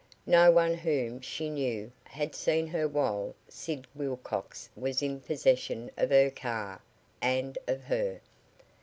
[0.25, 6.09] No one whom she knew had seen her while Sid Wilcox was in possession of
[6.09, 6.81] her car
[7.21, 8.19] and of her.